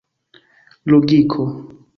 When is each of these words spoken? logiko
logiko 0.89 1.43